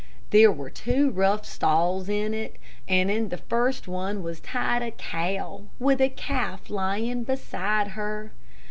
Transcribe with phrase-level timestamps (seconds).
[0.31, 2.55] There were two rough stalls in it,
[2.87, 8.31] and in the first one was tied a cow, with a calf lying beside her.